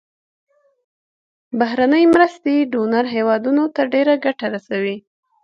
[1.59, 4.97] بهرنۍ مرستې ډونر هیوادونو ته ډیره ګټه رسوي.